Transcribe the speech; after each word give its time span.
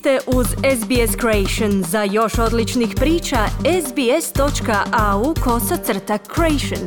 ste 0.00 0.18
uz 0.26 0.46
SBS 0.46 1.16
Creation. 1.20 1.82
Za 1.82 2.02
još 2.02 2.38
odličnih 2.38 2.88
priča, 2.96 3.46
sbs.au 3.86 5.34
kosacrta 5.44 6.18
creation. 6.34 6.80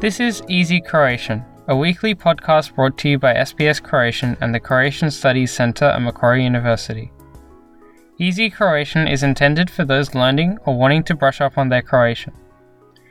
This 0.00 0.20
is 0.20 0.42
Easy 0.48 0.80
Croatian, 0.90 1.42
a 1.66 1.74
weekly 1.74 2.14
podcast 2.14 2.74
brought 2.74 2.98
to 2.98 3.08
you 3.08 3.18
by 3.18 3.34
SBS 3.44 3.80
Croatian 3.90 4.36
and 4.40 4.54
the 4.54 4.60
Croatian 4.60 5.10
Studies 5.10 5.56
Centre 5.56 5.88
at 5.88 6.02
Macquarie 6.02 6.46
University. 6.46 7.10
Easy 8.18 8.50
Croatian 8.50 9.08
is 9.08 9.22
intended 9.22 9.70
for 9.70 9.86
those 9.86 10.14
learning 10.14 10.58
or 10.66 10.76
wanting 10.76 11.04
to 11.04 11.14
brush 11.14 11.40
up 11.40 11.58
on 11.58 11.70
their 11.70 11.82
Croatian. 11.82 12.32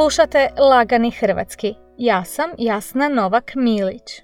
Slušate 0.00 0.48
Lagani 0.58 1.10
Hrvatski. 1.10 1.74
Ja 1.98 2.24
sam 2.24 2.50
Jasna 2.58 3.08
Novak 3.08 3.54
Milić. 3.54 4.22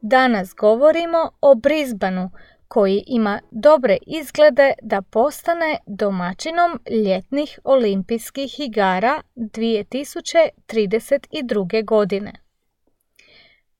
Danas 0.00 0.54
govorimo 0.54 1.30
o 1.40 1.54
Brisbaneu 1.54 2.28
koji 2.68 3.04
ima 3.06 3.40
dobre 3.50 3.96
izglede 4.06 4.72
da 4.82 5.02
postane 5.02 5.78
domaćinom 5.86 6.80
ljetnih 7.04 7.58
olimpijskih 7.64 8.60
igara 8.60 9.22
2032. 9.36 11.84
godine. 11.84 12.32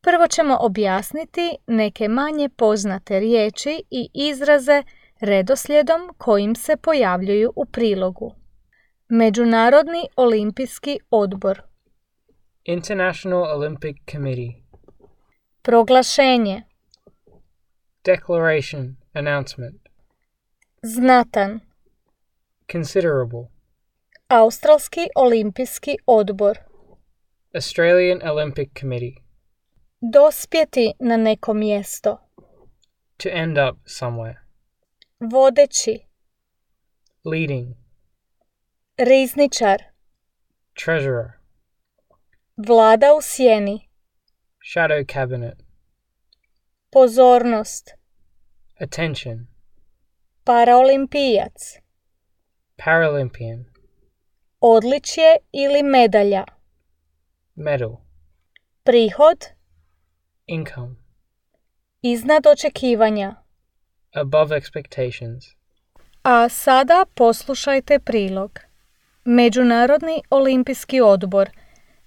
Prvo 0.00 0.26
ćemo 0.26 0.56
objasniti 0.60 1.56
neke 1.66 2.08
manje 2.08 2.48
poznate 2.48 3.20
riječi 3.20 3.82
i 3.90 4.10
izraze 4.14 4.82
redoslijedom 5.20 6.14
kojim 6.18 6.54
se 6.54 6.76
pojavljuju 6.76 7.52
u 7.56 7.64
prilogu. 7.64 8.41
Međunarodni 9.14 10.08
olimpijski 10.16 10.98
odbor. 11.10 11.62
International 12.64 13.42
Olympic 13.42 13.96
Committee. 14.12 14.62
Proglašenje. 15.62 16.62
Declaration, 18.04 18.96
announcement. 19.12 19.80
Znatan. 20.82 21.60
Considerable. 22.72 23.48
Australski 24.28 25.00
olimpijski 25.14 25.96
odbor. 26.06 26.58
Australian 27.54 28.20
Olympic 28.22 28.80
Committee. 28.80 29.22
Dospjeti 30.00 30.92
na 31.00 31.16
neko 31.16 31.54
mjesto. 31.54 32.18
To 33.16 33.28
end 33.32 33.58
up 33.58 33.78
somewhere. 33.86 34.36
Vodeći. 35.20 35.98
Leading. 37.24 37.81
Rizničar. 38.98 39.82
Treasurer. 40.74 41.30
Vlada 42.56 43.14
u 43.18 43.22
sjeni. 43.22 43.88
Shadow 44.74 45.12
Cabinet. 45.12 45.58
Pozornost. 46.90 47.90
Attention. 48.80 49.46
Paraolimpijac. 50.44 51.78
Paralympian. 52.76 53.64
Odličje 54.60 55.36
ili 55.52 55.82
medalja. 55.82 56.44
Medal. 57.54 57.96
Prihod. 58.82 59.44
Income. 60.46 60.94
Iznad 62.02 62.46
očekivanja. 62.46 63.34
Above 64.14 64.60
expectations. 64.60 65.40
A 66.22 66.48
sada 66.48 67.04
poslušajte 67.14 67.98
prilog. 67.98 68.71
Međunarodni 69.24 70.22
olimpijski 70.30 71.00
odbor 71.00 71.50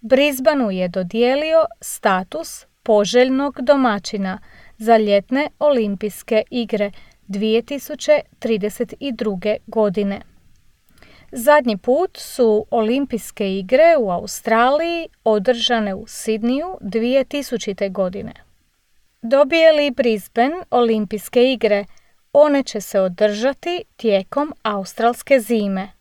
Brisbaneu 0.01 0.71
je 0.71 0.87
dodijelio 0.87 1.65
status 1.81 2.65
poželjnog 2.83 3.61
domaćina 3.61 4.39
za 4.77 4.97
ljetne 4.97 5.49
olimpijske 5.59 6.43
igre 6.49 6.91
2032. 7.27 9.57
godine. 9.67 10.21
Zadnji 11.31 11.77
put 11.77 12.17
su 12.17 12.65
olimpijske 12.71 13.57
igre 13.57 13.95
u 13.99 14.09
Australiji 14.09 15.07
održane 15.23 15.95
u 15.95 16.07
Sidniju 16.07 16.77
2000. 16.81 17.91
godine. 17.91 18.33
Dobije 19.21 19.71
li 19.71 19.91
Brisbane 19.91 20.55
olimpijske 20.71 21.51
igre, 21.51 21.85
one 22.33 22.63
će 22.63 22.81
se 22.81 22.99
održati 22.99 23.83
tijekom 23.95 24.53
australske 24.63 25.39
zime. 25.39 25.94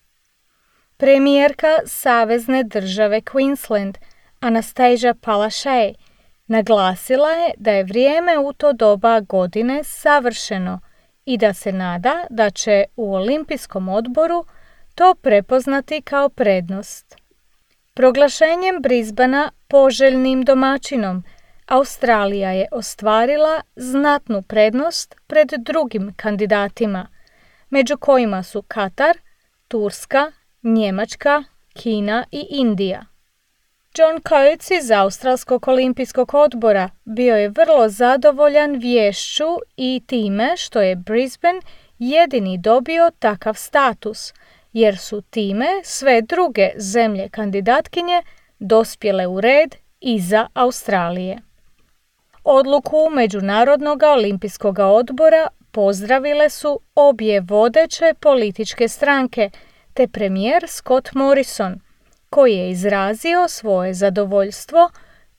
Premijerka 0.97 1.78
Savezne 1.87 2.62
države 2.62 3.21
Queensland 3.21 3.99
Anastasia 4.41 5.15
Palaszczuk 5.15 5.97
naglasila 6.47 7.31
je 7.31 7.53
da 7.56 7.71
je 7.71 7.84
vrijeme 7.84 8.38
u 8.38 8.53
to 8.53 8.72
doba 8.72 9.21
godine 9.21 9.84
savršeno 9.84 10.81
i 11.25 11.38
da 11.38 11.55
se 11.55 11.72
nada 11.72 12.27
da 12.31 12.50
će 12.50 12.84
u 12.97 13.15
Olimpijskom 13.15 13.88
odboru 13.88 14.44
to 14.94 15.15
prepoznati 15.15 16.03
kao 16.03 16.28
prednost. 16.28 17.16
Proglašenjem 17.94 18.82
Brisbana 18.82 19.50
poželjnim 19.69 20.43
domaćinom 20.43 21.25
Australija 21.66 22.50
je 22.50 22.66
ostvarila 22.72 23.61
znatnu 23.76 24.43
prednost 24.43 25.15
pred 25.26 25.53
drugim 25.59 26.15
kandidatima, 26.16 27.09
među 27.71 27.99
kojima 27.99 28.43
su 28.43 28.62
Katar, 28.62 29.19
Turska, 29.69 30.32
Njemačka, 30.66 31.44
Kina 31.72 32.25
i 32.30 32.47
Indija. 32.50 33.04
John 33.98 34.20
Coates 34.28 34.70
iz 34.70 34.91
Australskog 34.91 35.69
olimpijskog 35.69 36.34
odbora 36.34 36.91
bio 37.04 37.36
je 37.36 37.48
vrlo 37.48 37.88
zadovoljan 37.88 38.76
vješću 38.76 39.44
i 39.76 40.02
time 40.06 40.56
što 40.56 40.80
je 40.80 40.97
Brisbane 40.97 41.60
jedini 41.98 42.58
dobio 42.58 43.10
takav 43.19 43.54
status, 43.54 44.32
jer 44.72 44.98
su 44.98 45.22
time 45.22 45.66
sve 45.82 46.22
druge 46.22 46.70
zemlje 46.76 47.28
kandidatkinje 47.28 48.22
dospjele 48.58 49.26
u 49.26 49.41
red 49.41 49.75
iza 50.00 50.46
Australije. 50.54 51.38
Odluku 52.44 53.10
Međunarodnog 53.12 54.02
olimpijskog 54.02 54.78
odbora 54.78 55.48
pozdravile 55.70 56.50
su 56.50 56.81
obje 56.94 57.41
vodeće 57.41 58.14
političke 58.20 58.88
stranke 58.88 59.50
te 59.94 60.09
premijer 60.09 60.65
Scott 60.69 61.12
Morrison, 61.12 61.81
koji 62.31 62.56
je 62.56 62.71
izrazio 62.71 63.49
svoje 63.49 63.94
zadovoljstvo 63.94 64.91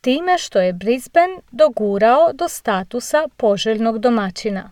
time 0.02 0.38
što 0.38 0.60
je 0.60 0.74
Brisbane 0.74 1.38
dogurao 1.52 2.34
do 2.34 2.48
statusa 2.48 3.28
poželjnog 3.38 4.00
domaćina. 4.00 4.72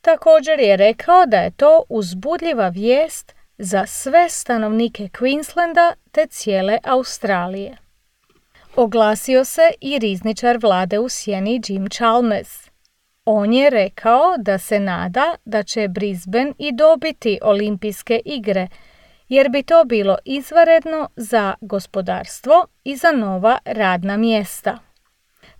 Također 0.00 0.60
je 0.60 0.76
rekao 0.76 1.26
da 1.26 1.36
je 1.36 1.50
to 1.50 1.82
uzbudljiva 1.88 2.68
vijest 2.68 3.34
za 3.58 3.86
sve 3.86 4.28
stanovnike 4.28 5.08
Queenslanda 5.18 5.92
te 6.12 6.26
cijele 6.26 6.78
Australije. 6.84 7.76
Oglasio 8.76 9.44
se 9.44 9.70
i 9.80 9.98
rizničar 9.98 10.58
vlade 10.62 10.98
u 10.98 11.08
sjeni 11.08 11.60
Jim 11.68 11.88
Chalmers. 11.90 12.73
On 13.24 13.52
je 13.52 13.70
rekao 13.70 14.34
da 14.38 14.58
se 14.58 14.80
nada 14.80 15.34
da 15.44 15.62
će 15.62 15.88
Brisbane 15.88 16.52
i 16.58 16.72
dobiti 16.72 17.38
olimpijske 17.42 18.20
igre, 18.24 18.68
jer 19.28 19.48
bi 19.48 19.62
to 19.62 19.84
bilo 19.84 20.16
izvaredno 20.24 21.08
za 21.16 21.54
gospodarstvo 21.60 22.66
i 22.84 22.96
za 22.96 23.12
nova 23.12 23.58
radna 23.64 24.16
mjesta. 24.16 24.78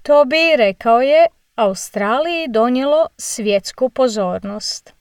To 0.02 0.24
bi, 0.24 0.56
rekao 0.56 1.00
je, 1.00 1.26
Australiji 1.54 2.48
donijelo 2.48 3.06
svjetsku 3.18 3.88
pozornost. 3.88 4.94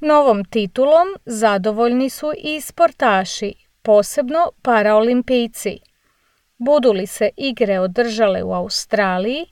Novom 0.00 0.44
titulom 0.44 1.08
zadovoljni 1.24 2.10
su 2.10 2.32
i 2.38 2.60
sportaši, 2.60 3.54
posebno 3.82 4.50
paraolimpijci. 4.62 5.78
Budu 6.58 6.92
li 6.92 7.06
se 7.06 7.30
igre 7.36 7.80
održale 7.80 8.42
u 8.42 8.52
Australiji, 8.52 9.46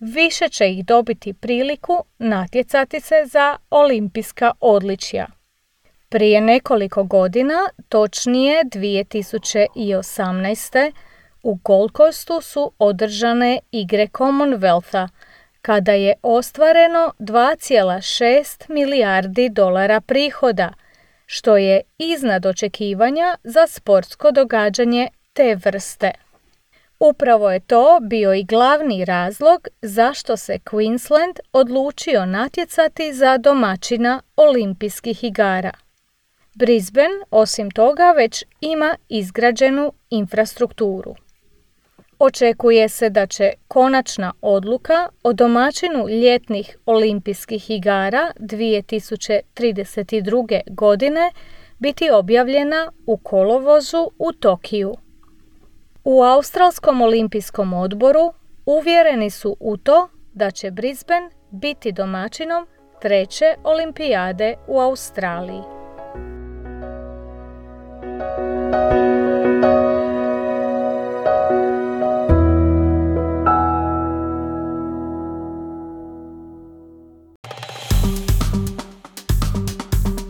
više 0.00 0.48
će 0.48 0.70
ih 0.70 0.84
dobiti 0.84 1.32
priliku 1.32 2.04
natjecati 2.18 3.00
se 3.00 3.14
za 3.26 3.56
olimpijska 3.70 4.52
odličja. 4.60 5.26
Prije 6.08 6.40
nekoliko 6.40 7.04
godina, 7.04 7.54
točnije 7.88 8.64
2018. 8.64 10.92
u 11.42 11.54
Gold 11.54 11.90
Coastu 11.96 12.40
su 12.40 12.72
održane 12.78 13.58
igre 13.72 14.06
Commonwealtha, 14.06 15.08
kada 15.62 15.92
je 15.92 16.14
ostvareno 16.22 17.12
2,6 17.18 18.70
milijardi 18.70 19.48
dolara 19.48 20.00
prihoda, 20.00 20.72
što 21.26 21.56
je 21.56 21.80
iznad 21.98 22.46
očekivanja 22.46 23.36
za 23.44 23.66
sportsko 23.66 24.30
događanje 24.30 25.08
te 25.32 25.56
vrste. 25.64 26.10
Upravo 27.00 27.50
je 27.50 27.60
to 27.60 27.98
bio 28.02 28.34
i 28.34 28.44
glavni 28.44 29.04
razlog 29.04 29.68
zašto 29.82 30.36
se 30.36 30.58
Queensland 30.64 31.38
odlučio 31.52 32.26
natjecati 32.26 33.12
za 33.12 33.38
domaćina 33.38 34.22
olimpijskih 34.36 35.24
igara. 35.24 35.72
Brisbane, 36.54 37.24
osim 37.30 37.70
toga, 37.70 38.12
već 38.16 38.44
ima 38.60 38.96
izgrađenu 39.08 39.92
infrastrukturu. 40.10 41.14
Očekuje 42.18 42.88
se 42.88 43.10
da 43.10 43.26
će 43.26 43.52
konačna 43.68 44.32
odluka 44.40 45.08
o 45.22 45.32
domaćinu 45.32 46.08
ljetnih 46.08 46.78
olimpijskih 46.86 47.70
igara 47.70 48.32
2032. 48.38 50.60
godine 50.66 51.30
biti 51.78 52.10
objavljena 52.10 52.92
u 53.06 53.16
kolovozu 53.16 54.10
u 54.18 54.32
Tokiju. 54.32 54.96
U 56.08 56.22
Australskom 56.22 57.02
olimpijskom 57.02 57.72
odboru 57.72 58.32
uvjereni 58.66 59.30
su 59.30 59.56
u 59.60 59.76
to 59.76 60.08
da 60.32 60.50
će 60.50 60.70
Brisbane 60.70 61.30
biti 61.50 61.92
domaćinom 61.92 62.66
treće 63.02 63.54
olimpijade 63.64 64.54
u 64.66 64.80
Australiji. 64.80 65.62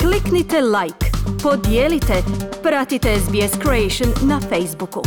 Kliknite 0.00 0.61
like, 0.61 1.06
podijelite, 1.43 2.14
pratite 2.62 3.08
SBS 3.17 3.61
Creation 3.62 4.29
na 4.29 4.40
Facebooku. 4.40 5.02